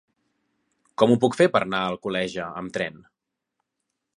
Com 1.01 1.13
ho 1.13 1.17
puc 1.25 1.37
fer 1.41 1.47
per 1.57 1.61
anar 1.65 1.81
a 1.81 1.91
Alcoleja 1.97 2.49
amb 2.63 2.75
tren? 2.79 2.99